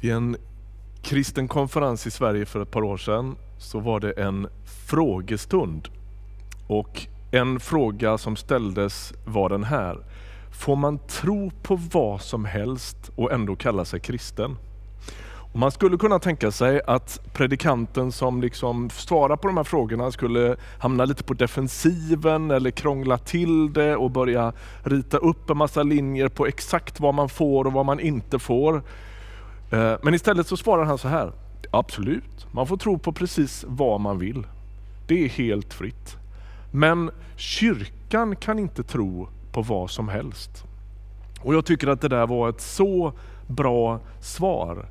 Vid 0.00 0.12
en 0.12 0.36
kristen 1.02 1.48
konferens 1.48 2.06
i 2.06 2.10
Sverige 2.10 2.46
för 2.46 2.62
ett 2.62 2.70
par 2.70 2.82
år 2.82 2.96
sedan 2.96 3.36
så 3.58 3.80
var 3.80 4.00
det 4.00 4.12
en 4.12 4.48
frågestund. 4.86 5.88
Och 6.66 7.06
en 7.30 7.60
fråga 7.60 8.18
som 8.18 8.36
ställdes 8.36 9.12
var 9.24 9.48
den 9.48 9.64
här. 9.64 9.98
Får 10.52 10.76
man 10.76 10.98
tro 10.98 11.50
på 11.62 11.76
vad 11.92 12.20
som 12.20 12.44
helst 12.44 13.10
och 13.16 13.32
ändå 13.32 13.56
kalla 13.56 13.84
sig 13.84 14.00
kristen? 14.00 14.56
Och 15.52 15.58
man 15.58 15.70
skulle 15.70 15.96
kunna 15.96 16.18
tänka 16.18 16.50
sig 16.50 16.80
att 16.86 17.20
predikanten 17.32 18.12
som 18.12 18.40
liksom 18.40 18.90
svarar 18.90 19.36
på 19.36 19.48
de 19.48 19.56
här 19.56 19.64
frågorna 19.64 20.10
skulle 20.12 20.56
hamna 20.78 21.04
lite 21.04 21.24
på 21.24 21.34
defensiven 21.34 22.50
eller 22.50 22.70
krångla 22.70 23.18
till 23.18 23.72
det 23.72 23.96
och 23.96 24.10
börja 24.10 24.52
rita 24.82 25.16
upp 25.16 25.50
en 25.50 25.56
massa 25.56 25.82
linjer 25.82 26.28
på 26.28 26.46
exakt 26.46 27.00
vad 27.00 27.14
man 27.14 27.28
får 27.28 27.64
och 27.64 27.72
vad 27.72 27.86
man 27.86 28.00
inte 28.00 28.38
får. 28.38 28.82
Eh, 29.70 29.94
men 30.02 30.14
istället 30.14 30.46
så 30.46 30.56
svarar 30.56 30.84
han 30.84 30.98
så 30.98 31.08
här. 31.08 31.32
Absolut, 31.70 32.46
man 32.52 32.66
får 32.66 32.76
tro 32.76 32.98
på 32.98 33.12
precis 33.12 33.64
vad 33.68 34.00
man 34.00 34.18
vill. 34.18 34.46
Det 35.06 35.24
är 35.24 35.28
helt 35.28 35.74
fritt. 35.74 36.16
Men 36.70 37.10
kyrkan 37.36 38.36
kan 38.36 38.58
inte 38.58 38.82
tro 38.82 39.28
på 39.52 39.62
vad 39.62 39.90
som 39.90 40.08
helst. 40.08 40.64
Och 41.40 41.54
Jag 41.54 41.64
tycker 41.64 41.86
att 41.86 42.00
det 42.00 42.08
där 42.08 42.26
var 42.26 42.48
ett 42.48 42.60
så 42.60 43.12
bra 43.46 44.00
svar. 44.20 44.88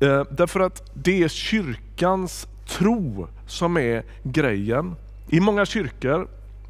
Eh, 0.00 0.22
därför 0.30 0.60
att 0.60 0.90
det 0.94 1.22
är 1.22 1.28
kyrkans 1.28 2.48
tro 2.66 3.28
som 3.46 3.76
är 3.76 4.04
grejen. 4.22 4.94
I 5.28 5.40
många 5.40 5.66
kyrkor, 5.66 6.28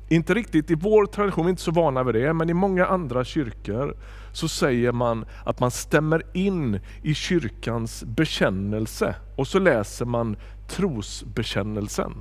inte 0.09 0.35
riktigt 0.35 0.71
i 0.71 0.75
vår 0.75 1.07
tradition, 1.07 1.45
vi 1.45 1.49
är 1.49 1.51
inte 1.51 1.63
så 1.63 1.71
vana 1.71 2.03
vid 2.03 2.15
det, 2.15 2.33
men 2.33 2.51
i 2.51 2.55
många 2.55 2.87
andra 2.87 3.25
kyrkor 3.25 3.97
så 4.33 4.49
säger 4.49 4.93
man 4.93 5.25
att 5.45 5.61
man 5.61 5.71
stämmer 5.71 6.23
in 6.33 6.81
i 7.03 7.15
kyrkans 7.15 8.05
bekännelse 8.05 9.15
och 9.37 9.47
så 9.47 9.59
läser 9.59 10.05
man 10.05 10.37
trosbekännelsen. 10.69 12.13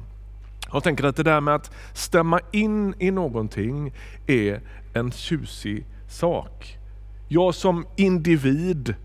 Jag 0.74 0.84
tänker 0.84 1.04
att 1.04 1.16
det 1.16 1.24
där 1.24 1.42
med 1.42 1.56
att 1.56 1.72
stämma 1.94 2.40
in 2.52 2.96
i 3.00 3.12
någonting 3.12 3.94
är 4.28 4.62
en 4.94 5.12
tjusig 5.12 5.86
sak. 6.10 6.78
Jag 7.28 7.56
som 7.56 7.86
individ, 7.96 8.96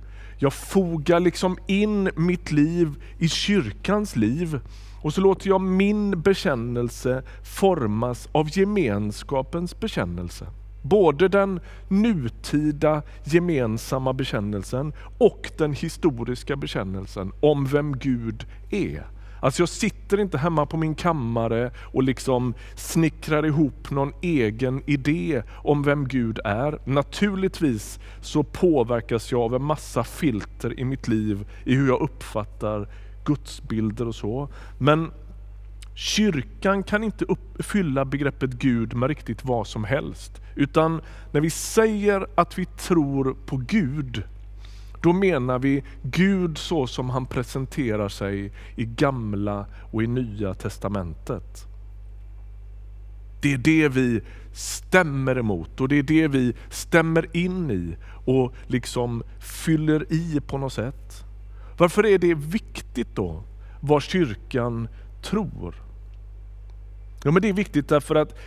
jag 0.43 0.53
fogar 0.53 1.21
liksom 1.21 1.59
in 1.67 2.11
mitt 2.17 2.53
liv 2.53 3.03
i 3.19 3.29
kyrkans 3.29 4.17
liv 4.17 4.61
och 5.03 5.15
så 5.15 5.21
låter 5.21 5.49
jag 5.49 5.61
min 5.61 6.23
bekännelse 6.23 7.23
formas 7.43 8.29
av 8.33 8.59
gemenskapens 8.59 9.81
bekännelse. 9.81 10.47
Både 10.83 11.29
den 11.29 11.61
nutida 11.89 13.03
gemensamma 13.25 14.13
bekännelsen 14.13 14.93
och 15.19 15.51
den 15.59 15.73
historiska 15.73 16.57
bekännelsen 16.57 17.33
om 17.41 17.67
vem 17.67 17.99
Gud 17.99 18.47
är. 18.71 19.07
Alltså 19.41 19.63
jag 19.63 19.69
sitter 19.69 20.21
inte 20.21 20.39
hemma 20.39 20.67
på 20.67 20.77
min 20.77 20.95
kammare 20.95 21.71
och 21.79 22.03
liksom 22.03 22.55
snickrar 22.75 23.47
ihop 23.47 23.91
någon 23.91 24.13
egen 24.21 24.83
idé 24.87 25.43
om 25.51 25.83
vem 25.83 26.09
Gud 26.09 26.39
är. 26.45 26.79
Naturligtvis 26.85 28.01
så 28.21 28.43
påverkas 28.43 29.33
jag 29.33 29.41
av 29.41 29.55
en 29.55 29.65
massa 29.65 30.05
filter 30.05 30.81
i 30.81 30.85
mitt 30.85 31.09
liv 31.09 31.49
i 31.65 31.75
hur 31.75 31.89
jag 31.89 32.01
uppfattar 32.01 32.89
gudsbilder 33.25 34.09
och 34.09 34.15
så. 34.15 34.49
Men 34.79 35.11
kyrkan 35.95 36.83
kan 36.83 37.05
inte 37.05 37.25
uppfylla 37.25 38.05
begreppet 38.05 38.51
Gud 38.51 38.95
med 38.95 39.09
riktigt 39.09 39.45
vad 39.45 39.67
som 39.67 39.85
helst. 39.85 40.41
Utan 40.55 41.01
när 41.33 41.41
vi 41.41 41.51
säger 41.51 42.27
att 42.35 42.59
vi 42.59 42.65
tror 42.67 43.37
på 43.47 43.57
Gud, 43.57 44.23
då 45.03 45.13
menar 45.13 45.59
vi 45.59 45.83
Gud 46.03 46.59
så 46.59 46.87
som 46.87 47.11
han 47.11 47.27
presenterar 47.27 48.09
sig 48.09 48.53
i 48.77 48.85
gamla 48.85 49.67
och 49.93 50.03
i 50.03 50.07
nya 50.07 50.55
testamentet. 50.55 51.67
Det 53.43 53.53
är 53.53 53.59
det 53.59 53.89
vi 53.89 54.21
stämmer 54.53 55.39
emot 55.39 55.81
och 55.81 55.89
det 55.89 55.99
är 55.99 56.03
det 56.03 56.29
vi 56.29 56.55
stämmer 56.71 57.37
in 57.37 57.71
i 57.71 57.97
och 58.25 58.55
liksom 58.67 59.23
fyller 59.39 60.13
i 60.13 60.41
på 60.41 60.59
något 60.59 60.73
sätt. 60.73 61.25
Varför 61.79 62.07
är 62.07 62.19
det 62.19 62.35
viktigt 62.35 63.15
då 63.15 63.43
vad 63.81 64.03
kyrkan 64.03 64.89
tror? 65.23 65.75
Ja, 67.25 67.31
men 67.31 67.43
det 67.43 67.49
är 67.49 67.53
viktigt 67.53 67.89
därför 67.89 68.15
att 68.15 68.39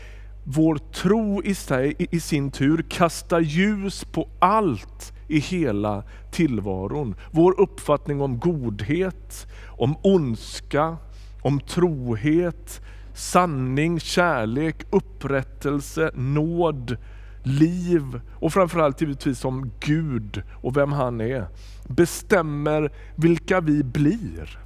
vår 0.43 0.77
tro 0.93 1.43
i, 1.43 1.55
sig, 1.55 1.95
i 1.97 2.19
sin 2.19 2.51
tur 2.51 2.85
kastar 2.89 3.39
ljus 3.39 4.05
på 4.05 4.29
allt 4.39 5.12
i 5.27 5.39
hela 5.39 6.03
tillvaron. 6.31 7.15
Vår 7.31 7.59
uppfattning 7.61 8.21
om 8.21 8.39
godhet, 8.39 9.47
om 9.67 9.95
ondska, 10.01 10.97
om 11.41 11.59
trohet, 11.59 12.81
sanning, 13.13 13.99
kärlek, 13.99 14.85
upprättelse, 14.89 16.11
nåd, 16.15 16.97
liv 17.43 18.21
och 18.33 18.53
framförallt 18.53 19.01
givetvis 19.01 19.45
om 19.45 19.71
Gud 19.79 20.43
och 20.61 20.77
vem 20.77 20.91
han 20.91 21.21
är, 21.21 21.47
bestämmer 21.87 22.91
vilka 23.15 23.61
vi 23.61 23.83
blir. 23.83 24.59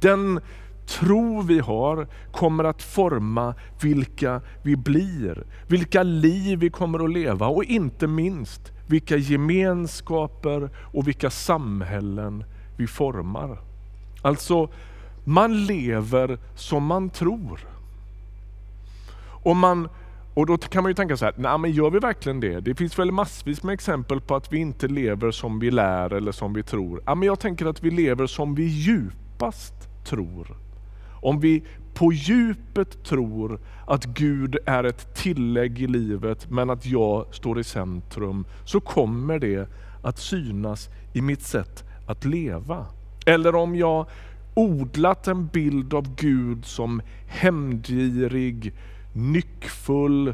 Den 0.00 0.40
tro 0.86 1.40
vi 1.40 1.58
har 1.58 2.06
kommer 2.32 2.64
att 2.64 2.82
forma 2.82 3.54
vilka 3.82 4.40
vi 4.62 4.76
blir, 4.76 5.44
vilka 5.68 6.02
liv 6.02 6.58
vi 6.58 6.70
kommer 6.70 7.04
att 7.04 7.10
leva 7.10 7.46
och 7.46 7.64
inte 7.64 8.06
minst 8.06 8.72
vilka 8.90 9.16
gemenskaper 9.16 10.70
och 10.76 11.08
vilka 11.08 11.30
samhällen 11.30 12.44
vi 12.76 12.86
formar. 12.86 13.58
Alltså, 14.22 14.68
man 15.24 15.64
lever 15.66 16.38
som 16.54 16.84
man 16.84 17.10
tror. 17.10 17.60
Och, 19.42 19.56
man, 19.56 19.88
och 20.34 20.46
då 20.46 20.58
kan 20.58 20.82
man 20.82 20.90
ju 20.90 20.94
tänka 20.94 21.16
så 21.16 21.24
här, 21.24 21.34
nej 21.36 21.58
men 21.58 21.70
gör 21.70 21.90
vi 21.90 21.98
verkligen 21.98 22.40
det? 22.40 22.60
Det 22.60 22.74
finns 22.74 22.98
väl 22.98 23.12
massvis 23.12 23.62
med 23.62 23.72
exempel 23.72 24.20
på 24.20 24.34
att 24.34 24.52
vi 24.52 24.58
inte 24.58 24.88
lever 24.88 25.30
som 25.30 25.58
vi 25.58 25.70
lär 25.70 26.12
eller 26.14 26.32
som 26.32 26.52
vi 26.52 26.62
tror. 26.62 27.02
Ja, 27.06 27.14
men 27.14 27.26
jag 27.26 27.40
tänker 27.40 27.66
att 27.66 27.82
vi 27.82 27.90
lever 27.90 28.26
som 28.26 28.54
vi 28.54 28.64
djupast 28.64 29.74
tror. 30.04 30.56
Om 31.22 31.40
vi 31.40 31.64
på 31.94 32.12
djupet 32.12 33.04
tror 33.04 33.60
att 33.86 34.04
Gud 34.04 34.56
är 34.66 34.84
ett 34.84 35.14
tillägg 35.14 35.80
i 35.82 35.86
livet 35.86 36.50
men 36.50 36.70
att 36.70 36.86
jag 36.86 37.34
står 37.34 37.60
i 37.60 37.64
centrum, 37.64 38.44
så 38.64 38.80
kommer 38.80 39.38
det 39.38 39.68
att 40.02 40.18
synas 40.18 40.88
i 41.12 41.20
mitt 41.20 41.42
sätt 41.42 41.84
att 42.06 42.24
leva. 42.24 42.86
Eller 43.26 43.54
om 43.54 43.76
jag 43.76 44.06
odlat 44.54 45.28
en 45.28 45.46
bild 45.46 45.94
av 45.94 46.14
Gud 46.14 46.64
som 46.64 47.02
hämndgirig, 47.26 48.72
nyckfull, 49.12 50.28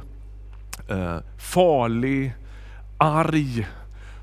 eh, 0.88 1.18
farlig, 1.38 2.34
arg, 2.98 3.66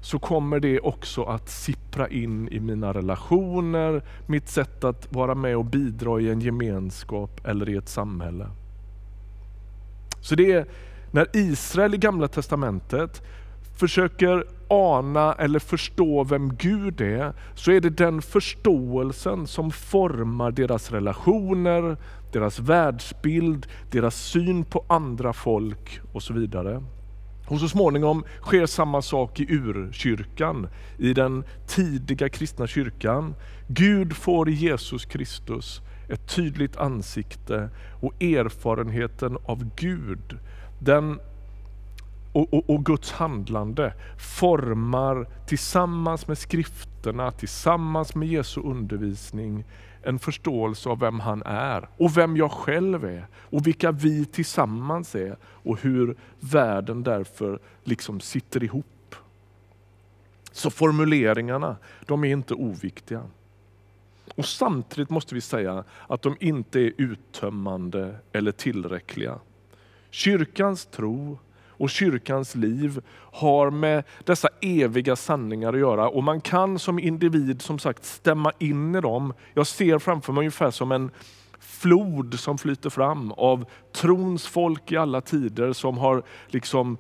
så 0.04 0.20
kommer 0.20 0.60
det 0.60 0.80
också 0.80 1.24
att 1.24 1.50
sippra 1.50 2.08
in 2.08 2.48
i 2.48 2.60
mina 2.60 2.94
relationer, 2.94 4.04
mitt 4.26 4.50
sätt 4.50 4.84
att 4.84 5.14
vara 5.14 5.36
med 5.36 5.58
och 5.58 5.66
bidra 5.66 6.22
i 6.22 6.30
en 6.30 6.42
gemenskap 6.42 7.48
eller 7.48 7.70
i 7.70 7.76
ett 7.76 7.90
samhälle. 7.90 8.48
Så 10.22 10.36
det 10.36 10.52
är 10.52 10.66
när 11.12 11.28
Israel 11.34 11.94
i 11.94 11.98
Gamla 11.98 12.28
Testamentet 12.28 13.22
försöker 13.78 14.46
ana 14.68 15.34
eller 15.34 15.60
förstå 15.60 16.24
vem 16.24 16.56
Gud 16.56 17.02
är, 17.02 17.34
så 17.56 17.72
är 17.72 17.82
det 17.82 17.90
den 17.90 18.22
förståelsen 18.22 19.48
som 19.48 19.72
formar 19.72 20.52
deras 20.52 20.92
relationer, 20.92 21.98
deras 22.32 22.60
världsbild, 22.60 23.68
deras 23.92 24.16
syn 24.16 24.64
på 24.64 24.86
andra 24.88 25.34
folk 25.34 26.00
och 26.14 26.24
så 26.24 26.34
vidare. 26.34 26.84
Och 27.48 27.60
så 27.60 27.70
småningom 27.70 28.24
sker 28.42 28.66
samma 28.66 29.02
sak 29.02 29.40
i 29.40 29.46
urkyrkan, 29.50 30.68
i 30.98 31.14
den 31.14 31.44
tidiga 31.68 32.30
kristna 32.30 32.68
kyrkan. 32.68 33.36
Gud 33.68 34.16
får 34.16 34.50
i 34.50 34.54
Jesus 34.54 35.06
Kristus 35.06 35.82
ett 36.10 36.36
tydligt 36.36 36.78
ansikte 36.78 37.70
och 38.02 38.24
erfarenheten 38.24 39.38
av 39.46 39.70
Gud, 39.76 40.40
den 40.80 41.20
och, 42.34 42.54
och, 42.54 42.70
och, 42.70 42.86
Guds 42.86 43.12
handlande 43.12 43.94
formar 44.18 45.28
tillsammans 45.48 46.28
med 46.28 46.38
skrifterna, 46.38 47.32
tillsammans 47.32 48.16
med 48.16 48.28
Jesu 48.28 48.62
undervisning, 48.62 49.64
en 50.04 50.20
förståelse 50.20 50.90
av 50.90 51.00
vem 51.00 51.20
han 51.20 51.44
är 51.46 51.90
och 51.98 52.18
vem 52.18 52.38
jag 52.38 52.52
själv 52.52 53.06
är 53.06 53.28
och 53.36 53.68
vilka 53.68 53.92
vi 53.92 54.26
tillsammans 54.26 55.16
är 55.16 55.38
och 55.44 55.80
hur 55.82 56.16
världen 56.40 57.04
därför 57.04 57.60
liksom 57.84 58.20
sitter 58.20 58.64
ihop. 58.64 59.16
Så 60.52 60.70
formuleringarna, 60.70 61.78
de 62.06 62.24
är 62.24 62.32
inte 62.32 62.54
oviktiga. 62.54 63.24
Och 64.36 64.46
Samtidigt 64.46 65.10
måste 65.10 65.36
vi 65.36 65.42
säga 65.42 65.84
att 66.08 66.22
de 66.22 66.38
inte 66.40 66.80
är 66.80 66.94
uttömmande 66.98 68.16
eller 68.32 68.52
tillräckliga. 68.52 69.40
Kyrkans 70.10 70.86
tro 70.86 71.38
och 71.78 71.90
kyrkans 71.90 72.56
liv 72.56 73.02
har 73.16 73.72
med 73.72 74.04
dessa 74.24 74.50
eviga 74.62 75.16
sanningar 75.16 75.74
att 75.74 75.80
göra. 75.80 76.10
Och 76.10 76.24
man 76.24 76.42
kan 76.42 76.80
som 76.80 77.00
individ 77.00 77.62
som 77.62 77.80
sagt 77.80 78.06
stämma 78.06 78.52
in 78.60 78.96
i 78.96 79.02
dem. 79.02 79.34
Jag 79.54 79.68
ser 79.68 80.00
framför 80.00 80.34
mig 80.34 80.42
ungefär 80.42 80.72
som 80.72 80.92
en 80.92 81.12
flod 81.60 82.40
som 82.40 82.58
flyter 82.58 82.90
fram 82.90 83.32
av 83.32 83.66
trons 83.92 84.48
folk 84.48 84.92
i 84.92 84.98
alla 84.98 85.22
tider 85.22 85.74
som 85.74 85.98
har 85.98 86.24
liksom 86.48 86.98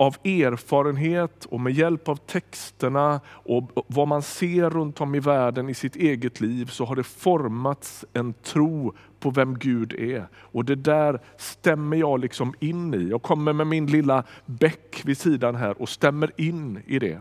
av 0.00 0.16
erfarenhet 0.24 1.44
och 1.44 1.60
med 1.60 1.72
hjälp 1.72 2.08
av 2.08 2.16
texterna 2.16 3.20
och 3.26 3.84
vad 3.86 4.08
man 4.08 4.22
ser 4.22 4.70
runt 4.70 5.00
om 5.00 5.14
i 5.14 5.20
världen 5.20 5.68
i 5.68 5.74
sitt 5.74 5.96
eget 5.96 6.40
liv 6.40 6.66
så 6.66 6.84
har 6.84 6.96
det 6.96 7.02
formats 7.02 8.04
en 8.12 8.32
tro 8.32 8.94
på 9.18 9.30
vem 9.30 9.58
Gud 9.58 9.92
är. 9.92 10.28
Och 10.34 10.64
det 10.64 10.74
där 10.74 11.20
stämmer 11.36 11.96
jag 11.96 12.20
liksom 12.20 12.54
in 12.60 12.94
i. 12.94 13.08
Jag 13.08 13.22
kommer 13.22 13.52
med 13.52 13.66
min 13.66 13.86
lilla 13.86 14.24
bäck 14.46 15.02
vid 15.04 15.18
sidan 15.18 15.54
här 15.54 15.82
och 15.82 15.88
stämmer 15.88 16.32
in 16.36 16.82
i 16.86 16.98
det. 16.98 17.20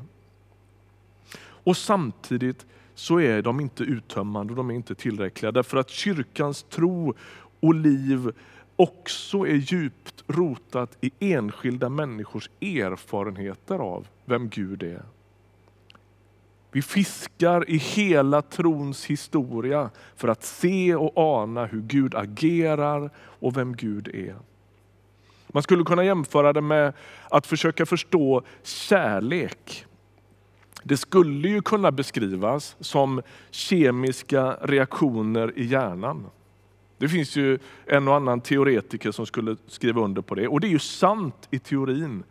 Och 1.41 1.77
samtidigt 1.77 2.65
så 2.95 3.19
är 3.19 3.41
de 3.41 3.59
inte 3.59 3.83
uttömmande 3.83 4.53
och 4.53 4.57
de 4.57 4.69
är 4.69 4.75
inte 4.75 4.95
tillräckliga 4.95 5.51
därför 5.51 5.77
att 5.77 5.89
kyrkans 5.89 6.63
tro 6.63 7.13
och 7.59 7.73
liv 7.73 8.31
också 8.79 9.47
är 9.47 9.55
djupt 9.55 10.23
rotat 10.27 10.97
i 11.01 11.11
enskilda 11.19 11.89
människors 11.89 12.49
erfarenheter 12.61 13.79
av 13.79 14.07
vem 14.25 14.49
Gud 14.49 14.83
är. 14.83 15.03
Vi 16.71 16.81
fiskar 16.81 17.69
i 17.69 17.77
hela 17.77 18.41
trons 18.41 19.05
historia 19.05 19.89
för 20.15 20.27
att 20.27 20.43
se 20.43 20.95
och 20.95 21.11
ana 21.15 21.65
hur 21.65 21.81
Gud 21.81 22.15
agerar 22.15 23.09
och 23.17 23.57
vem 23.57 23.75
Gud 23.75 24.07
är. 24.07 24.35
Man 25.47 25.63
skulle 25.63 25.83
kunna 25.83 26.03
jämföra 26.03 26.53
det 26.53 26.61
med 26.61 26.93
att 27.29 27.47
försöka 27.47 27.85
förstå 27.85 28.43
kärlek. 28.63 29.85
Det 30.83 30.97
skulle 30.97 31.49
ju 31.49 31.61
kunna 31.61 31.91
beskrivas 31.91 32.75
som 32.79 33.21
kemiska 33.51 34.57
reaktioner 34.61 35.53
i 35.55 35.65
hjärnan. 35.65 36.25
Det 36.99 37.09
finns 37.09 37.35
ju 37.35 37.59
en 37.85 38.07
och 38.07 38.15
annan 38.15 38.41
teoretiker 38.41 39.11
som 39.11 39.25
skulle 39.25 39.57
skriva 39.67 40.01
under 40.01 40.21
på 40.21 40.35
det. 40.35 40.47
Och 40.47 40.59
det 40.59 40.67
är 40.67 40.71
ju 40.71 40.79
sant 40.79 41.47
i 41.51 41.59
teorin. 41.59 42.23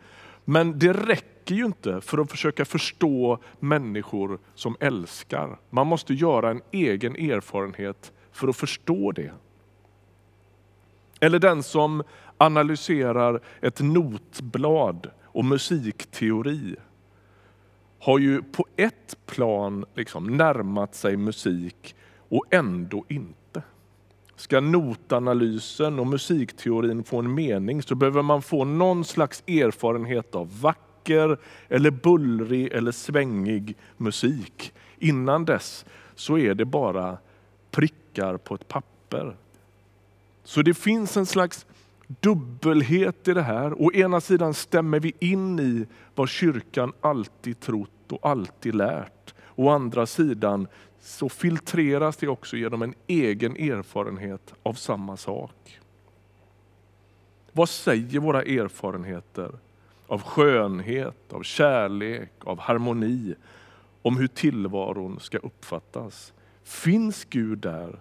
Men 0.45 0.79
det 0.79 0.93
räcker 0.93 1.55
ju 1.55 1.65
inte 1.65 2.01
för 2.01 2.17
att 2.17 2.31
försöka 2.31 2.65
förstå 2.65 3.39
människor 3.59 4.39
som 4.55 4.75
älskar. 4.79 5.59
Man 5.69 5.87
måste 5.87 6.13
göra 6.13 6.51
en 6.51 6.61
egen 6.71 7.15
erfarenhet 7.15 8.11
för 8.31 8.47
att 8.47 8.55
förstå 8.55 9.11
det. 9.11 9.31
Eller 11.19 11.39
den 11.39 11.63
som 11.63 12.03
analyserar 12.37 13.41
ett 13.61 13.81
notblad 13.81 15.11
och 15.23 15.45
musikteori 15.45 16.75
har 17.99 18.19
ju 18.19 18.41
på 18.41 18.65
ett 18.75 19.17
plan 19.25 19.85
liksom 19.95 20.37
närmat 20.37 20.95
sig 20.95 21.17
musik 21.17 21.95
och 22.29 22.45
ändå 22.49 23.05
inte. 23.07 23.38
Ska 24.39 24.59
notanalysen 24.59 25.99
och 25.99 26.07
musikteorin 26.07 27.03
få 27.03 27.19
en 27.19 27.33
mening 27.33 27.81
så 27.81 27.95
behöver 27.95 28.21
man 28.21 28.41
få 28.41 28.65
någon 28.65 29.05
slags 29.05 29.43
erfarenhet 29.47 30.35
av 30.35 30.61
vacker, 30.61 31.37
eller 31.67 31.91
bullrig 31.91 32.67
eller 32.71 32.91
svängig 32.91 33.75
musik. 33.97 34.73
Innan 34.97 35.45
dess 35.45 35.85
så 36.15 36.37
är 36.37 36.53
det 36.53 36.65
bara 36.65 37.17
prickar 37.71 38.37
på 38.37 38.55
ett 38.55 38.67
papper. 38.67 39.35
Så 40.43 40.61
det 40.61 40.73
finns 40.73 41.17
en 41.17 41.25
slags 41.25 41.65
dubbelhet 42.07 43.27
i 43.27 43.33
det 43.33 43.41
här. 43.41 43.81
Å 43.81 43.93
ena 43.93 44.21
sidan 44.21 44.53
stämmer 44.53 44.99
vi 44.99 45.13
in 45.19 45.59
i 45.59 45.85
vad 46.15 46.29
kyrkan 46.29 46.93
alltid 47.01 47.59
trott 47.59 48.11
och 48.11 48.29
alltid 48.29 48.75
lärt. 48.75 49.33
Å 49.59 49.69
andra 49.69 50.05
sidan 50.05 50.67
så 51.01 51.29
filtreras 51.29 52.17
det 52.17 52.27
också 52.27 52.57
genom 52.57 52.81
en 52.81 52.93
egen 53.07 53.55
erfarenhet 53.55 54.53
av 54.63 54.73
samma 54.73 55.17
sak. 55.17 55.79
Vad 57.51 57.69
säger 57.69 58.19
våra 58.19 58.43
erfarenheter 58.43 59.51
av 60.07 60.21
skönhet, 60.21 61.33
av 61.33 61.43
kärlek, 61.43 62.31
av 62.39 62.59
harmoni 62.59 63.35
om 64.01 64.17
hur 64.17 64.27
tillvaron 64.27 65.19
ska 65.19 65.37
uppfattas? 65.37 66.33
Finns 66.63 67.25
Gud 67.29 67.57
där? 67.57 67.99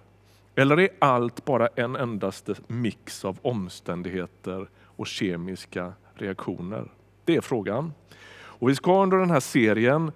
Eller 0.55 0.81
är 0.81 0.88
allt 0.99 1.44
bara 1.44 1.69
en 1.75 1.96
endaste 1.96 2.55
mix 2.66 3.25
av 3.25 3.38
omständigheter 3.43 4.69
och 4.84 5.06
kemiska 5.06 5.93
reaktioner? 6.14 6.90
Det 7.25 7.37
är 7.37 7.40
frågan. 7.40 7.93
Och 8.31 8.69
vi 8.69 8.75
ska 8.75 9.02
under 9.02 9.16
den 9.16 9.31
här 9.31 9.40
serien 9.40 10.12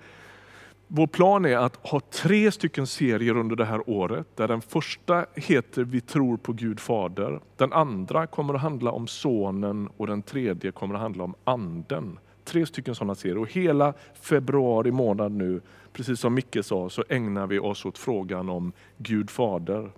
vår 0.95 1.07
plan 1.07 1.45
är 1.45 1.57
att 1.57 1.77
ha 1.77 2.01
tre 2.01 2.53
stycken 2.53 2.87
serier 2.87 3.37
under 3.37 3.57
det 3.57 3.65
här 3.65 3.91
året. 3.91 4.27
Där 4.37 4.49
den 4.49 4.63
första 4.63 5.27
heter 5.35 5.85
Vi 5.85 6.01
tror 6.01 6.37
på 6.37 6.53
Gud 6.53 6.81
Fader. 6.81 7.41
Den 7.57 7.73
andra 7.73 8.27
kommer 8.27 8.55
att 8.55 8.61
handla 8.61 8.91
om 8.91 9.07
Sonen 9.07 9.89
och 9.97 10.07
den 10.07 10.23
tredje 10.23 10.73
kommer 10.73 10.95
att 10.95 11.01
handla 11.01 11.25
om 11.25 11.35
Anden. 11.45 12.19
Tre 12.45 12.67
stycken 12.67 12.95
sådana 12.95 13.15
serier. 13.15 13.39
Och 13.39 13.53
hela 13.53 13.95
februari 14.21 14.91
månad 14.91 15.33
nu, 15.33 15.61
precis 15.93 16.21
som 16.21 16.35
Micke 16.35 16.59
sa, 16.63 16.91
så 16.91 17.05
ägnar 17.09 17.47
vi 17.47 17.59
oss 17.59 17.85
åt 17.85 17.99
frågan 17.99 18.49
om 18.49 18.73
Gud 18.99 19.31
Fader. 19.31 19.91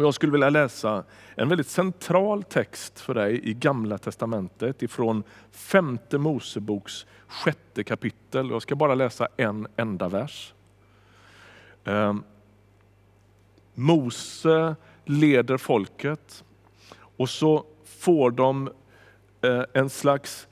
Och 0.00 0.06
jag 0.06 0.14
skulle 0.14 0.32
vilja 0.32 0.50
läsa 0.50 1.04
en 1.34 1.48
väldigt 1.48 1.68
central 1.68 2.42
text 2.42 3.00
för 3.00 3.14
dig 3.14 3.48
i 3.48 3.54
Gamla 3.54 3.98
Testamentet 3.98 4.82
ifrån 4.82 5.22
femte 5.50 6.18
Moseboks 6.18 7.06
sjätte 7.28 7.84
kapitel. 7.84 8.50
Jag 8.50 8.62
ska 8.62 8.76
bara 8.76 8.94
läsa 8.94 9.28
en 9.36 9.66
enda 9.76 10.08
vers. 10.08 10.54
Ehm, 11.84 12.22
Mose 13.74 14.76
leder 15.04 15.56
folket 15.56 16.44
och 17.16 17.28
så 17.28 17.64
får 17.84 18.30
de 18.30 18.70
eh, 19.42 19.62
en 19.72 19.90
slags 19.90 20.48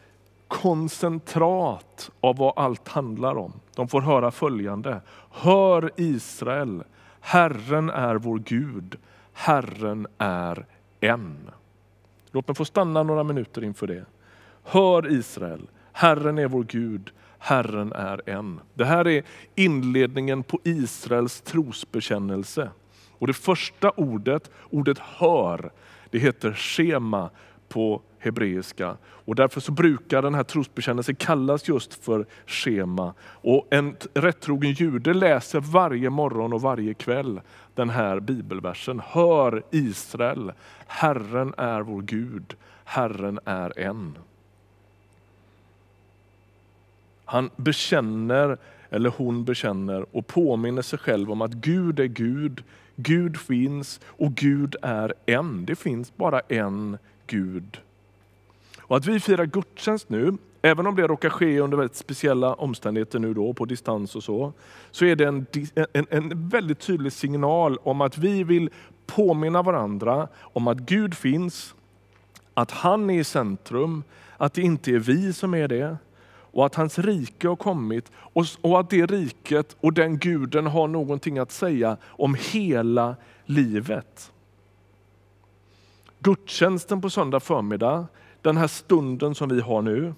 koncentrat 0.49 2.11
av 2.21 2.37
vad 2.37 2.53
allt 2.57 2.89
handlar 2.89 3.37
om. 3.39 3.53
De 3.75 3.89
får 3.89 4.01
höra 4.01 4.31
följande. 4.31 5.01
Hör 5.31 5.91
Israel, 5.97 6.85
Herren 7.21 7.91
är 7.91 8.15
vår 8.15 8.39
Gud, 8.39 8.99
Herren 9.39 10.07
är 10.19 10.67
en. 11.01 11.51
Låt 12.31 12.49
mig 12.49 12.55
få 12.55 12.65
stanna 12.65 13.03
några 13.03 13.23
minuter 13.23 13.65
inför 13.65 13.87
det. 13.87 14.05
Hör 14.63 15.13
Israel, 15.13 15.69
Herren 15.93 16.39
är 16.39 16.49
vår 16.49 16.65
Gud, 16.65 17.11
Herren 17.39 17.93
är 17.93 18.23
en. 18.27 18.61
Det 18.75 18.85
här 18.85 19.07
är 19.07 19.23
inledningen 19.55 20.43
på 20.43 20.61
Israels 20.65 21.41
trosbekännelse. 21.41 22.71
Och 23.11 23.27
det 23.27 23.33
första 23.33 23.91
ordet, 23.91 24.51
ordet 24.71 24.99
hör, 24.99 25.71
det 26.11 26.19
heter 26.19 26.53
schema 26.53 27.31
på 27.69 28.03
hebreiska. 28.19 28.97
Och 29.03 29.35
därför 29.35 29.61
så 29.61 29.73
brukar 29.73 30.23
den 30.23 30.35
här 30.35 30.43
trosbekännelsen 30.43 31.15
kallas 31.15 31.69
just 31.69 32.05
för 32.05 32.27
schema. 32.47 33.15
Och 33.23 33.67
en 33.71 33.97
rättrogen 34.15 34.73
jude 34.73 35.15
läser 35.15 35.61
varje 35.61 36.11
morgon 36.11 36.53
och 36.53 36.61
varje 36.63 36.95
kväll 36.95 37.41
den 37.75 37.91
här 37.91 38.21
bibelversen. 38.21 39.01
Hör 39.05 39.63
Israel, 39.71 40.53
Herren 40.87 41.55
är 41.57 41.81
vår 41.81 42.03
Gud, 42.03 42.55
Herren 42.85 43.41
är 43.45 43.79
en. 43.79 44.19
Han 47.25 47.51
bekänner, 47.57 48.59
eller 48.91 49.11
hon 49.11 49.45
bekänner 49.45 50.17
och 50.17 50.27
påminner 50.27 50.83
sig 50.83 50.99
själv 50.99 51.31
om 51.31 51.43
att 51.43 51.53
Gud 51.53 52.01
är 52.01 52.07
Gud, 52.07 52.63
Gud 52.97 53.37
finns 53.37 54.01
och 54.07 54.35
Gud 54.35 54.77
är 54.83 55.15
en. 55.27 55.67
Det 55.67 55.77
finns 55.77 56.17
bara 56.17 56.41
en 56.41 56.99
Gud. 57.27 57.81
Och 58.89 58.97
att 58.97 59.07
vi 59.07 59.21
firar 59.21 59.47
gudstjänst 59.47 60.09
nu, 60.11 60.37
även 60.63 60.87
om 60.87 60.97
det 60.97 61.07
råkar 61.07 61.31
ske 61.31 61.61
under 61.61 61.77
väldigt 61.77 61.97
speciella 61.97 62.55
omständigheter 62.55 63.19
nu 63.19 63.35
då, 63.35 63.53
på 63.53 63.65
distans 63.65 64.17
och 64.17 64.25
så, 64.25 64.53
så 64.91 65.05
är 65.05 65.17
det 65.17 65.25
en, 65.25 65.47
en, 65.93 66.07
en 66.11 66.49
väldigt 66.49 66.81
tydlig 66.81 67.13
signal 67.13 67.79
om 67.83 68.01
att 68.01 68.19
vi 68.19 68.45
vill 68.45 68.71
påminna 69.07 69.63
varandra 69.63 70.29
om 70.39 70.69
att 70.69 70.79
Gud 70.79 71.15
finns, 71.15 71.75
att 72.55 72.71
han 72.71 73.11
är 73.11 73.21
i 73.21 73.25
centrum, 73.25 74.03
att 74.37 74.55
det 74.55 74.63
inte 74.63 74.91
är 74.91 74.99
vi 74.99 75.33
som 75.33 75.55
är 75.55 75.69
det, 75.69 75.97
och 76.51 76.67
att 76.67 76.75
hans 76.75 76.99
rike 76.99 77.49
har 77.49 77.57
kommit 77.57 78.13
och, 78.15 78.47
och 78.61 78.81
att 78.81 78.91
det 78.91 79.07
riket 79.07 79.77
och 79.81 79.93
den 79.93 80.19
guden 80.19 80.67
har 80.67 80.89
någonting 80.89 81.39
att 81.39 81.53
säga 81.53 81.97
om 82.05 82.37
hela 82.53 83.17
livet. 83.45 84.33
Gudstjänsten 86.19 87.01
på 87.01 87.11
söndag 87.11 87.41
förmiddag, 87.41 88.07
den 88.49 88.57
här 88.57 88.67
stunden 88.67 89.35
som 89.35 89.49
vi 89.49 89.61
har 89.61 89.83
nu, 89.83 90.15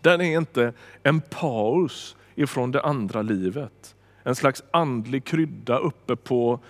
den 0.00 0.20
är 0.20 0.36
inte 0.36 0.72
en 1.02 1.20
paus 1.20 2.16
ifrån 2.34 2.72
det 2.72 2.82
andra 2.82 3.22
livet. 3.22 3.94
En 4.22 4.34
slags 4.34 4.62
andlig 4.70 5.24
krydda 5.24 5.78
uppe 5.78 6.16
på 6.16 6.60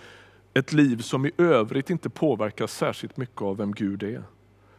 ett 0.53 0.73
liv 0.73 0.97
som 0.97 1.25
i 1.25 1.31
övrigt 1.37 1.89
inte 1.89 2.09
påverkas 2.09 2.73
särskilt 2.73 3.17
mycket 3.17 3.41
av 3.41 3.57
vem 3.57 3.71
Gud 3.71 4.03
är. 4.03 4.23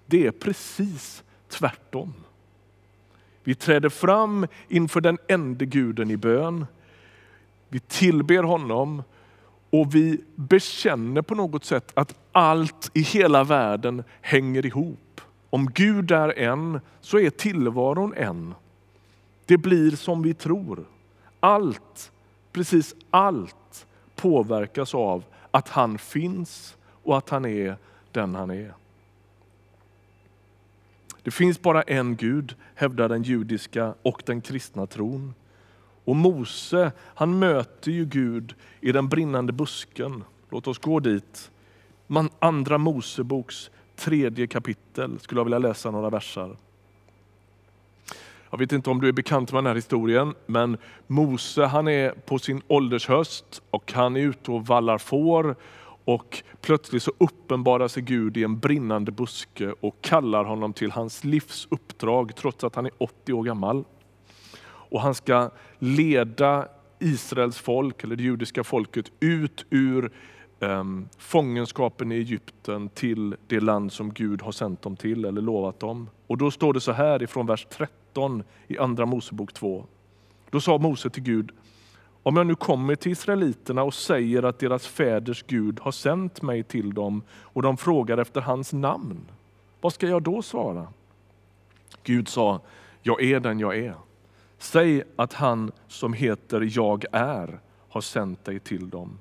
Det 0.06 0.26
är 0.26 0.30
precis 0.30 1.24
tvärtom. 1.48 2.14
Vi 3.44 3.54
träder 3.54 3.88
fram 3.88 4.46
inför 4.68 5.00
den 5.00 5.18
enda 5.28 5.64
guden 5.64 6.10
i 6.10 6.16
bön. 6.16 6.66
Vi 7.68 7.80
tillber 7.80 8.42
honom 8.42 9.02
och 9.70 9.94
vi 9.94 10.20
bekänner 10.34 11.22
på 11.22 11.34
något 11.34 11.64
sätt 11.64 11.92
att 11.94 12.14
allt 12.32 12.90
i 12.94 13.00
hela 13.00 13.44
världen 13.44 14.04
hänger 14.20 14.66
ihop. 14.66 14.98
Om 15.54 15.70
Gud 15.70 16.10
är 16.10 16.38
en 16.38 16.80
så 17.00 17.18
är 17.18 17.30
tillvaron 17.30 18.14
en. 18.16 18.54
Det 19.46 19.56
blir 19.56 19.90
som 19.90 20.22
vi 20.22 20.34
tror. 20.34 20.84
Allt, 21.40 22.12
precis 22.52 22.94
allt 23.10 23.86
påverkas 24.16 24.94
av 24.94 25.24
att 25.50 25.68
han 25.68 25.98
finns 25.98 26.76
och 27.02 27.18
att 27.18 27.28
han 27.28 27.44
är 27.44 27.76
den 28.12 28.34
han 28.34 28.50
är. 28.50 28.74
Det 31.22 31.30
finns 31.30 31.62
bara 31.62 31.82
en 31.82 32.16
Gud, 32.16 32.54
hävdar 32.74 33.08
den 33.08 33.22
judiska 33.22 33.94
och 34.02 34.22
den 34.26 34.40
kristna 34.40 34.86
tron. 34.86 35.34
Och 36.04 36.16
Mose, 36.16 36.92
han 36.98 37.38
möter 37.38 37.90
ju 37.90 38.04
Gud 38.04 38.54
i 38.80 38.92
den 38.92 39.08
brinnande 39.08 39.52
busken. 39.52 40.24
Låt 40.50 40.66
oss 40.66 40.78
gå 40.78 41.00
dit. 41.00 41.50
Andra 42.38 42.78
Moseboks 42.78 43.70
tredje 43.96 44.46
kapitel 44.46 45.18
skulle 45.20 45.38
jag 45.38 45.44
vilja 45.44 45.58
läsa 45.58 45.90
några 45.90 46.10
versar. 46.10 46.56
Jag 48.50 48.58
vet 48.58 48.72
inte 48.72 48.90
om 48.90 49.00
du 49.00 49.08
är 49.08 49.12
bekant 49.12 49.52
med 49.52 49.58
den 49.58 49.66
här 49.66 49.74
historien, 49.74 50.34
men 50.46 50.76
Mose 51.06 51.64
han 51.64 51.88
är 51.88 52.10
på 52.10 52.38
sin 52.38 52.62
åldershöst 52.66 53.62
och 53.70 53.92
han 53.92 54.16
är 54.16 54.20
ute 54.20 54.50
och 54.50 54.66
vallar 54.66 54.98
får 54.98 55.56
och 56.04 56.42
plötsligt 56.60 57.02
så 57.02 57.12
uppenbarar 57.18 57.88
sig 57.88 58.02
Gud 58.02 58.36
i 58.36 58.44
en 58.44 58.58
brinnande 58.58 59.12
buske 59.12 59.74
och 59.80 59.96
kallar 60.00 60.44
honom 60.44 60.72
till 60.72 60.90
hans 60.90 61.24
livs 61.24 61.66
uppdrag 61.70 62.36
trots 62.36 62.64
att 62.64 62.74
han 62.74 62.86
är 62.86 62.92
80 62.98 63.32
år 63.32 63.42
gammal. 63.42 63.84
Och 64.66 65.00
han 65.00 65.14
ska 65.14 65.50
leda 65.78 66.68
Israels 66.98 67.58
folk, 67.58 68.04
eller 68.04 68.16
det 68.16 68.22
judiska 68.22 68.64
folket, 68.64 69.12
ut 69.20 69.66
ur 69.70 70.12
um, 70.64 71.08
fångenskapen 71.18 72.12
i 72.12 72.14
Egypten 72.14 72.88
till 72.88 73.36
det 73.46 73.60
land 73.60 73.92
som 73.92 74.12
Gud 74.12 74.42
har 74.42 74.52
sänt 74.52 74.82
dem 74.82 74.96
till 74.96 75.24
eller 75.24 75.42
lovat 75.42 75.80
dem. 75.80 76.10
Och 76.26 76.38
då 76.38 76.50
står 76.50 76.72
det 76.72 76.80
så 76.80 76.92
här 76.92 77.22
ifrån 77.22 77.46
vers 77.46 77.66
13 77.70 78.42
i 78.66 78.78
Andra 78.78 79.06
Mosebok 79.06 79.52
2. 79.52 79.84
Då 80.50 80.60
sa 80.60 80.78
Mose 80.78 81.10
till 81.10 81.22
Gud, 81.22 81.50
om 82.22 82.36
jag 82.36 82.46
nu 82.46 82.54
kommer 82.54 82.94
till 82.94 83.12
israeliterna 83.12 83.82
och 83.82 83.94
säger 83.94 84.42
att 84.42 84.58
deras 84.58 84.86
fäders 84.86 85.44
Gud 85.46 85.80
har 85.80 85.92
sänt 85.92 86.42
mig 86.42 86.62
till 86.62 86.94
dem 86.94 87.22
och 87.30 87.62
de 87.62 87.76
frågar 87.76 88.18
efter 88.18 88.40
hans 88.40 88.72
namn, 88.72 89.20
vad 89.80 89.92
ska 89.92 90.08
jag 90.08 90.22
då 90.22 90.42
svara? 90.42 90.88
Gud 92.02 92.28
sa, 92.28 92.60
jag 93.02 93.22
är 93.22 93.40
den 93.40 93.60
jag 93.60 93.78
är. 93.78 93.94
Säg 94.58 95.02
att 95.16 95.32
han 95.32 95.72
som 95.88 96.12
heter 96.12 96.70
Jag 96.76 97.04
är 97.12 97.60
har 97.88 98.00
sänt 98.00 98.44
dig 98.44 98.60
till 98.60 98.90
dem. 98.90 99.18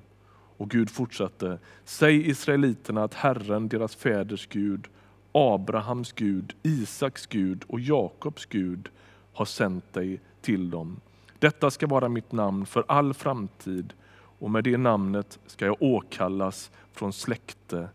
Och 0.56 0.70
Gud 0.70 0.90
fortsatte, 0.90 1.58
säg 1.84 2.28
israeliterna 2.30 3.04
att 3.04 3.14
Herren, 3.14 3.68
deras 3.68 3.96
fäders 3.96 4.46
Gud, 4.46 4.88
Abrahams 5.32 6.12
Gud, 6.12 6.54
Isaks 6.62 7.26
Gud 7.26 7.64
och 7.66 7.80
Jakobs 7.80 8.46
Gud 8.46 8.88
har 9.32 9.44
sänt 9.44 9.92
dig 9.92 10.20
till 10.40 10.70
dem. 10.70 11.00
Detta 11.38 11.70
ska 11.70 11.86
vara 11.86 12.08
mitt 12.08 12.32
namn 12.32 12.66
för 12.66 12.84
all 12.88 13.14
framtid 13.14 13.92
och 14.38 14.50
med 14.50 14.64
det 14.64 14.76
namnet 14.76 15.38
ska 15.46 15.66
jag 15.66 15.82
åkallas 15.82 16.70
från 16.92 17.12
släkte 17.12 17.88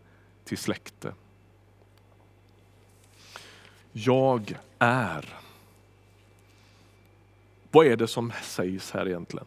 till 0.44 0.58
släkte. 0.58 1.14
Jag 3.92 4.58
är. 4.78 5.24
Vad 7.70 7.86
är 7.86 7.96
det 7.96 8.06
som 8.06 8.32
sägs 8.42 8.90
här 8.90 9.08
egentligen? 9.08 9.46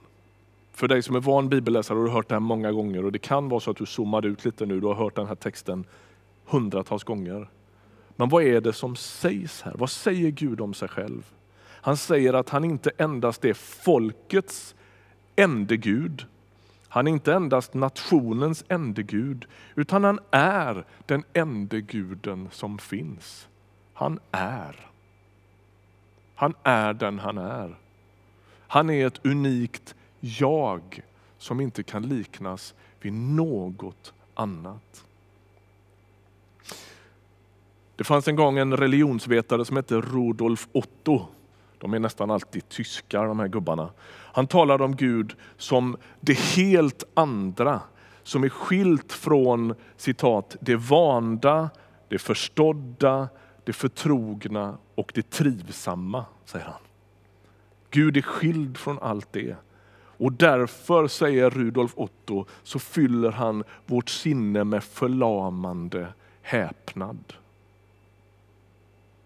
För 0.74 0.88
dig 0.88 1.04
som 1.04 1.16
är 1.16 1.20
van 1.20 1.50
bibelläsare 1.50 1.98
har 1.98 2.06
du 2.06 2.12
hört 2.12 2.30
det 2.30 2.36
här 2.36 2.40
många 2.40 2.72
gånger 2.72 3.06
och 3.06 3.12
det 3.12 3.20
kan 3.20 3.50
vara 3.50 3.60
så 3.60 3.72
att 3.72 3.78
du 3.78 3.86
zoomar 3.86 4.26
ut 4.26 4.46
lite 4.46 4.66
nu. 4.66 4.80
Du 4.80 4.88
har 4.88 4.94
hört 4.96 5.16
den 5.16 5.28
här 5.28 5.36
texten 5.36 5.86
hundratals 6.46 7.04
gånger. 7.04 7.48
Men 8.16 8.30
vad 8.30 8.44
är 8.44 8.62
det 8.62 8.74
som 8.74 8.96
sägs 8.96 9.62
här? 9.62 9.74
Vad 9.76 9.90
säger 9.90 10.30
Gud 10.30 10.62
om 10.62 10.74
sig 10.74 10.88
själv? 10.88 11.32
Han 11.64 11.98
säger 11.98 12.34
att 12.34 12.50
han 12.50 12.64
inte 12.64 12.92
endast 12.98 13.46
är 13.46 13.54
folkets 13.54 14.76
ende 15.36 15.78
Gud. 15.78 16.26
Han 16.88 17.08
är 17.08 17.12
inte 17.12 17.34
endast 17.34 17.74
nationens 17.74 18.64
ende 18.68 19.04
Gud, 19.04 19.46
utan 19.76 20.04
han 20.04 20.20
är 20.32 20.86
den 21.06 21.24
ende 21.34 21.82
guden 21.82 22.50
som 22.52 22.78
finns. 22.78 23.48
Han 23.94 24.20
är. 24.32 24.90
Han 26.36 26.54
är 26.64 26.94
den 26.94 27.20
han 27.20 27.38
är. 27.38 27.76
Han 28.68 28.90
är 28.90 29.08
ett 29.08 29.26
unikt 29.26 29.96
jag 30.24 31.02
som 31.38 31.62
inte 31.62 31.84
kan 31.84 32.08
liknas 32.10 32.74
vid 33.02 33.14
något 33.14 34.14
annat. 34.34 35.06
Det 37.96 38.04
fanns 38.04 38.28
en 38.28 38.36
gång 38.36 38.58
en 38.58 38.78
religionsvetare 38.78 39.66
som 39.66 39.78
hette 39.78 39.96
Rudolf 39.96 40.68
Otto 40.72 41.28
de 41.84 41.94
är 41.94 42.00
nästan 42.00 42.32
alltid 42.32 42.70
tyskar 42.70 43.26
de 43.26 43.40
här 43.40 43.48
gubbarna. 43.48 43.90
Han 44.10 44.48
talade 44.48 44.84
om 44.84 44.96
Gud 44.96 45.36
som 45.58 45.98
det 46.20 46.40
helt 46.40 47.04
andra, 47.14 47.82
som 48.24 48.44
är 48.44 48.50
skilt 48.50 49.14
från 49.14 49.76
citat, 49.98 50.56
det 50.60 50.76
vanda, 50.76 51.70
det 52.08 52.20
förstådda, 52.20 53.30
det 53.64 53.74
förtrogna 53.74 54.78
och 54.96 55.12
det 55.16 55.30
trivsamma, 55.30 56.26
säger 56.46 56.66
han. 56.66 56.82
Gud 57.90 58.18
är 58.18 58.22
skild 58.22 58.78
från 58.78 59.00
allt 59.00 59.28
det. 59.32 59.56
Och 60.24 60.32
därför, 60.32 61.08
säger 61.08 61.50
Rudolf 61.50 61.94
Otto, 61.96 62.46
så 62.64 62.80
fyller 62.80 63.32
han 63.32 63.64
vårt 63.86 64.10
sinne 64.10 64.64
med 64.64 64.84
förlamande 64.84 66.08
häpnad. 66.42 67.34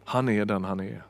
Han 0.03 0.29
är 0.29 0.45
den 0.45 0.63
han 0.63 0.79
är. 0.79 1.01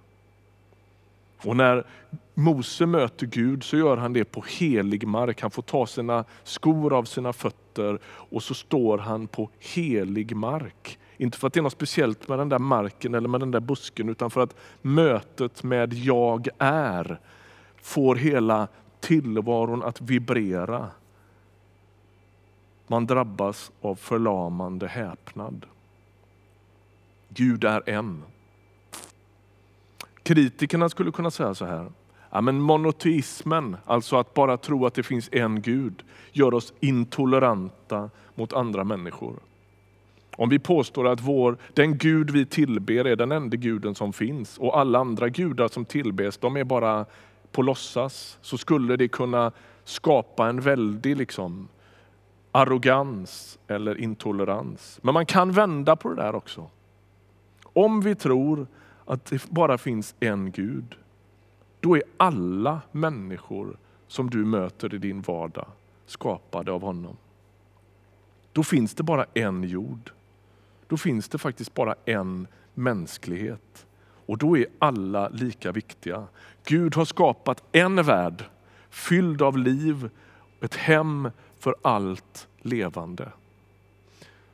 Och 1.43 1.55
när 1.55 1.85
Mose 2.33 2.85
möter 2.85 3.25
Gud 3.25 3.63
så 3.63 3.77
gör 3.77 3.97
han 3.97 4.13
det 4.13 4.25
på 4.25 4.43
helig 4.47 5.07
mark. 5.07 5.41
Han 5.41 5.51
får 5.51 5.61
ta 5.61 5.87
sina 5.87 6.25
skor 6.43 6.93
av 6.97 7.03
sina 7.03 7.33
fötter 7.33 7.99
och 8.05 8.43
så 8.43 8.53
står 8.53 8.97
han 8.97 9.27
på 9.27 9.49
helig 9.59 10.35
mark. 10.35 10.99
Inte 11.17 11.37
för 11.37 11.47
att 11.47 11.53
det 11.53 11.59
är 11.59 11.61
något 11.61 11.73
speciellt 11.73 12.27
med 12.27 12.39
den 12.39 12.49
där 12.49 12.59
marken 12.59 13.15
eller 13.15 13.29
med 13.29 13.39
den 13.39 13.51
där 13.51 13.59
busken 13.59 14.09
utan 14.09 14.31
för 14.31 14.41
att 14.41 14.55
mötet 14.81 15.63
med 15.63 15.93
jag 15.93 16.47
är 16.57 17.19
får 17.81 18.15
hela 18.15 18.67
tillvaron 18.99 19.83
att 19.83 20.01
vibrera. 20.01 20.89
Man 22.87 23.07
drabbas 23.07 23.71
av 23.81 23.95
förlamande 23.95 24.87
häpnad. 24.87 25.65
Gud 27.29 27.63
är 27.63 27.89
en. 27.89 28.23
Kritikerna 30.23 30.89
skulle 30.89 31.11
kunna 31.11 31.31
säga 31.31 31.55
så 31.55 31.65
här. 31.65 31.91
Ja, 32.29 32.41
men 32.41 32.61
monoteismen, 32.61 33.77
alltså 33.85 34.15
att 34.15 34.33
bara 34.33 34.57
tro 34.57 34.85
att 34.85 34.93
det 34.93 35.03
finns 35.03 35.29
en 35.31 35.61
Gud, 35.61 36.03
gör 36.31 36.53
oss 36.53 36.73
intoleranta 36.79 38.09
mot 38.35 38.53
andra 38.53 38.83
människor. 38.83 39.35
Om 40.37 40.49
vi 40.49 40.59
påstår 40.59 41.07
att 41.07 41.21
vår, 41.21 41.57
den 41.73 41.97
Gud 41.97 42.29
vi 42.29 42.45
tillber 42.45 43.07
är 43.07 43.15
den 43.15 43.31
enda 43.31 43.57
guden 43.57 43.95
som 43.95 44.13
finns 44.13 44.57
och 44.57 44.79
alla 44.79 44.99
andra 44.99 45.29
gudar 45.29 45.67
som 45.67 45.85
tillbes 45.85 46.37
de 46.37 46.57
är 46.57 46.63
bara 46.63 47.05
på 47.57 47.61
låtsas, 47.61 48.37
så 48.41 48.57
skulle 48.57 48.95
det 48.95 49.07
kunna 49.07 49.51
skapa 49.83 50.49
en 50.49 50.61
väldig 50.61 51.17
liksom, 51.17 51.67
arrogans 52.51 53.59
eller 53.67 53.97
intolerans. 53.97 54.99
Men 55.01 55.13
man 55.13 55.25
kan 55.25 55.51
vända 55.51 55.95
på 55.95 56.09
det 56.09 56.15
där 56.15 56.35
också. 56.35 56.69
Om 57.63 58.01
vi 58.01 58.15
tror 58.15 58.67
att 59.05 59.25
det 59.25 59.49
bara 59.49 59.77
finns 59.77 60.15
en 60.19 60.51
Gud, 60.51 60.95
då 61.79 61.95
är 61.95 62.03
alla 62.17 62.81
människor 62.91 63.77
som 64.07 64.29
du 64.29 64.45
möter 64.45 64.93
i 64.93 64.97
din 64.97 65.21
vardag 65.21 65.67
skapade 66.05 66.71
av 66.71 66.81
honom. 66.81 67.17
Då 68.53 68.63
finns 68.63 68.93
det 68.93 69.03
bara 69.03 69.25
en 69.33 69.63
jord. 69.63 70.11
Då 70.87 70.97
finns 70.97 71.29
det 71.29 71.37
faktiskt 71.37 71.73
bara 71.73 71.95
en 72.05 72.47
mänsklighet. 72.73 73.85
Och 74.27 74.37
då 74.37 74.57
är 74.57 74.65
alla 74.79 75.29
lika 75.29 75.71
viktiga. 75.71 76.27
Gud 76.65 76.95
har 76.95 77.05
skapat 77.05 77.63
en 77.71 78.03
värld 78.03 78.43
fylld 78.89 79.41
av 79.41 79.57
liv, 79.57 80.09
ett 80.61 80.75
hem 80.75 81.29
för 81.59 81.75
allt 81.81 82.47
levande. 82.61 83.31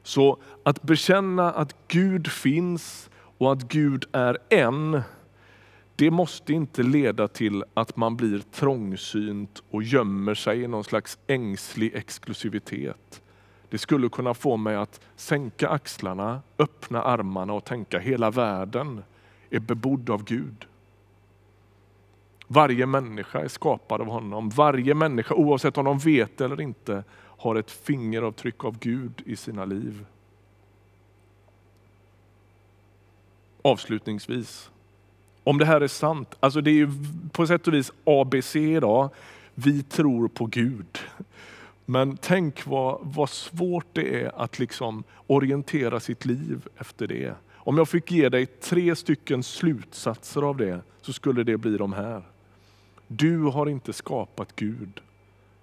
Så 0.04 0.38
att 0.64 0.82
bekänna 0.82 1.52
att 1.52 1.76
Gud 1.88 2.28
finns 2.28 3.10
och 3.38 3.52
att 3.52 3.64
Gud 3.64 4.06
är 4.12 4.38
en, 4.50 5.02
det 5.96 6.12
måste 6.12 6.54
inte 6.54 6.84
leda 6.84 7.28
till 7.28 7.64
att 7.74 7.96
man 7.96 8.16
blir 8.16 8.40
trångsynt 8.40 9.64
och 9.70 9.84
gömmer 9.84 10.36
sig 10.36 10.62
i 10.62 10.68
någon 10.68 10.84
slags 10.84 11.18
ängslig 11.28 11.96
exklusivitet. 11.96 13.22
Det 13.70 13.78
skulle 13.78 14.10
kunna 14.10 14.34
få 14.34 14.58
mig 14.58 14.76
att 14.76 15.02
sänka 15.16 15.70
axlarna, 15.70 16.42
öppna 16.58 17.02
armarna 17.04 17.54
och 17.54 17.66
tänka 17.66 18.00
hela 18.00 18.32
världen 18.32 19.04
är 19.56 19.60
bebodd 19.60 20.10
av 20.10 20.24
Gud. 20.24 20.66
Varje 22.48 22.86
människa 22.86 23.40
är 23.40 23.48
skapad 23.48 24.02
av 24.02 24.08
honom. 24.08 24.50
Varje 24.50 24.94
människa, 24.94 25.36
oavsett 25.36 25.78
om 25.78 25.86
de 25.86 26.00
vet 26.00 26.42
eller 26.42 26.62
inte, 26.62 27.04
har 27.16 27.56
ett 27.56 27.72
fingeravtryck 27.72 28.64
av 28.64 28.80
Gud 28.80 29.22
i 29.26 29.36
sina 29.36 29.66
liv. 29.66 30.06
Avslutningsvis, 33.62 34.72
om 35.44 35.58
det 35.58 35.66
här 35.66 35.82
är 35.82 35.88
sant, 35.88 36.36
alltså 36.40 36.62
det 36.62 36.72
är 36.72 36.74
ju 36.74 36.90
på 37.32 37.48
sätt 37.48 37.68
och 37.68 37.74
vis 37.74 37.92
ABC 38.04 38.56
idag. 38.56 39.10
Vi 39.56 39.84
tror 39.84 40.28
på 40.28 40.46
Gud. 40.46 41.00
Men 41.86 42.18
tänk 42.18 42.66
vad, 42.66 43.00
vad 43.02 43.30
svårt 43.30 43.88
det 43.94 44.24
är 44.24 44.42
att 44.42 44.60
liksom 44.60 45.04
orientera 45.28 46.00
sitt 46.00 46.26
liv 46.26 46.68
efter 46.78 47.08
det. 47.08 47.36
Om 47.66 47.78
jag 47.78 47.90
fick 47.90 48.12
ge 48.12 48.30
dig 48.30 48.46
tre 48.46 48.96
stycken 48.96 49.44
slutsatser 49.44 50.42
av 50.42 50.58
det 50.58 50.82
så 51.02 51.14
skulle 51.14 51.44
det 51.44 51.58
bli 51.58 51.78
de 51.78 51.94
här. 51.94 52.24
Du 53.08 53.40
har 53.40 53.70
inte 53.70 53.94
skapat 53.94 54.56
Gud, 54.56 55.02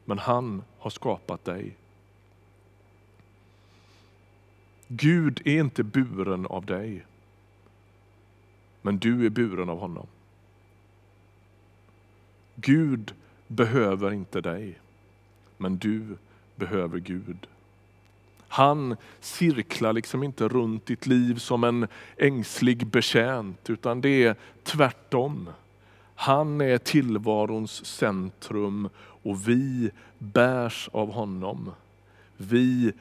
men 0.04 0.19
han 0.19 0.62
har 0.78 0.90
skapat 0.90 1.45
dig. 1.45 1.76
Gud 4.88 5.40
är 5.45 5.61
inte 5.61 5.83
buren 5.83 6.47
av 6.47 6.66
dig, 6.66 7.04
men 8.83 8.99
du 8.99 9.26
är 9.26 9.30
buren 9.30 9.69
av 9.69 9.78
honom. 9.78 10.07
Gud 12.57 13.14
behöver 13.47 14.12
inte 14.12 14.40
dig, 14.40 14.78
men 15.57 15.78
du 15.78 16.16
behöver 16.57 16.99
Gud. 16.99 17.47
Han 18.52 18.97
cirklar 19.21 19.92
liksom 19.92 20.23
inte 20.23 20.49
runt 20.49 20.87
ditt 20.87 21.07
liv 21.07 21.35
som 21.35 21.64
en 21.64 21.87
ängslig 22.16 22.87
betjänt, 22.87 23.71
utan 23.71 24.00
det 24.00 24.25
är 24.25 24.37
tvärtom. 24.62 25.49
Han 26.14 26.61
är 26.61 26.78
tillvarons 26.78 27.87
centrum 27.87 28.88
och 28.99 29.49
vi 29.49 29.90
bärs 30.19 30.88
av 30.92 31.12
honom. 31.12 31.73
Vi 32.37 32.92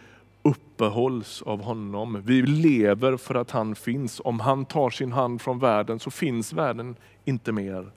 uppehålls 0.41 1.41
av 1.41 1.63
honom. 1.63 2.21
Vi 2.25 2.41
lever 2.41 3.17
för 3.17 3.35
att 3.35 3.51
han 3.51 3.75
finns. 3.75 4.21
Om 4.23 4.39
han 4.39 4.65
tar 4.65 4.89
sin 4.89 5.11
hand 5.11 5.41
från 5.41 5.59
världen 5.59 5.99
så 5.99 6.11
finns 6.11 6.53
världen 6.53 6.95
inte 7.25 7.51
mer. 7.51 7.91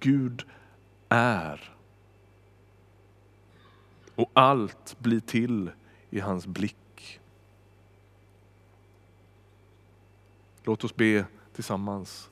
Gud 0.00 0.42
är. 1.08 1.72
Och 4.14 4.30
allt 4.32 4.96
blir 4.98 5.20
till 5.20 5.70
i 6.10 6.20
hans 6.20 6.46
blick. 6.46 6.76
Låt 10.64 10.84
oss 10.84 10.96
be 10.96 11.26
tillsammans. 11.54 12.30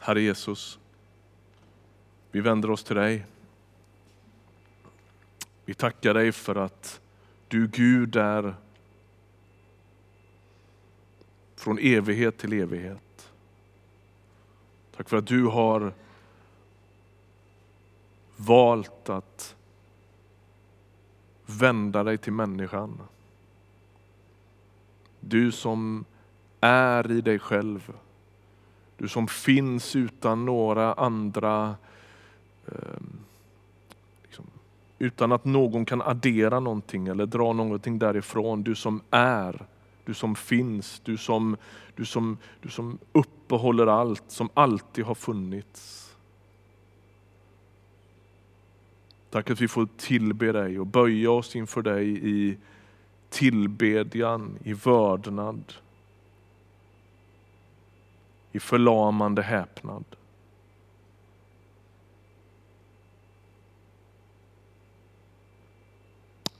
Herre 0.00 0.22
Jesus, 0.22 0.78
vi 2.30 2.40
vänder 2.40 2.70
oss 2.70 2.84
till 2.84 2.96
dig. 2.96 3.26
Vi 5.64 5.74
tackar 5.74 6.14
dig 6.14 6.32
för 6.32 6.54
att 6.54 7.00
du 7.48 7.68
Gud 7.68 8.16
är 8.16 8.54
från 11.56 11.78
evighet 11.78 12.38
till 12.38 12.52
evighet. 12.52 13.32
Tack 14.96 15.08
för 15.08 15.16
att 15.16 15.26
du 15.26 15.44
har 15.44 15.92
valt 18.36 19.08
att 19.08 19.56
vända 21.46 22.04
dig 22.04 22.18
till 22.18 22.32
människan. 22.32 23.00
Du 25.20 25.52
som 25.52 26.04
är 26.60 27.10
i 27.10 27.20
dig 27.20 27.38
själv. 27.38 27.92
Du 28.96 29.08
som 29.08 29.28
finns 29.28 29.96
utan 29.96 30.44
några 30.44 30.92
andra 30.92 31.76
ehm, 32.66 33.18
liksom, 34.22 34.44
utan 34.98 35.32
att 35.32 35.44
någon 35.44 35.84
kan 35.84 36.02
addera 36.02 36.60
någonting 36.60 37.08
eller 37.08 37.26
dra 37.26 37.52
någonting 37.52 37.98
därifrån. 37.98 38.62
Du 38.62 38.74
som 38.74 39.00
är, 39.10 39.66
du 40.04 40.14
som 40.14 40.34
finns, 40.34 41.00
du 41.04 41.16
som, 41.16 41.56
du 41.96 42.04
som, 42.04 42.38
du 42.60 42.68
som 42.68 42.98
uppehåller 43.12 43.86
allt, 43.86 44.24
som 44.28 44.48
alltid 44.54 45.04
har 45.04 45.14
funnits. 45.14 46.03
Tack 49.34 49.50
att 49.50 49.60
vi 49.60 49.68
får 49.68 49.88
tillbe 49.96 50.52
dig 50.52 50.80
och 50.80 50.86
böja 50.86 51.30
oss 51.30 51.56
inför 51.56 51.82
dig 51.82 52.28
i 52.28 52.56
tillbedjan, 53.28 54.58
i 54.64 54.72
vördnad, 54.72 55.72
i 58.52 58.60
förlamande 58.60 59.42
häpnad. 59.42 60.04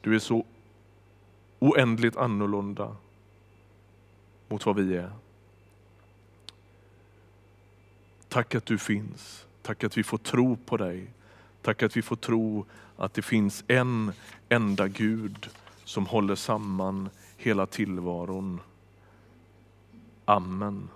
Du 0.01 0.15
är 0.15 0.19
så 0.19 0.45
oändligt 1.59 2.17
annorlunda 2.17 2.97
mot 4.49 4.67
vad 4.67 4.77
vi 4.77 4.97
är. 4.97 5.13
Tack 8.29 8.55
att 8.55 8.67
du 8.67 8.79
finns. 8.79 9.47
Tack 9.63 9.85
att 9.85 9.97
vi 9.97 10.03
får 10.03 10.19
tro 10.19 10.57
på 10.57 10.77
dig. 10.77 11.11
Tack 11.65 11.83
att 11.83 11.97
vi 11.97 12.03
får 12.03 12.17
tro 12.17 12.67
att 12.97 13.15
det 13.15 13.23
finns 13.23 13.65
en 13.69 14.13
enda 14.49 14.89
Gud 14.89 15.49
som 15.85 16.07
håller 16.07 16.35
samman 16.35 17.09
hela 17.37 17.67
tillvaron. 17.67 18.61
Amen. 20.25 20.89